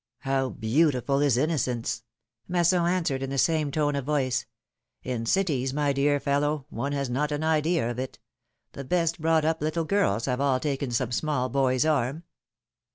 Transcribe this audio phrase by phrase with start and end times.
[0.25, 2.01] ^^How beautiful is innocence
[2.47, 4.47] Masson answered in the same tone of voice.
[5.03, 8.17] In cities, my dear fellow, one has not an idea of it!
[8.71, 12.23] The best brought up little girls have all taken some small boy^s arm